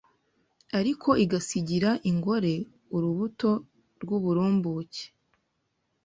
[0.79, 2.53] ariko igasigira ingore
[2.95, 3.51] urubuto
[4.01, 5.05] rw’uburumbuke.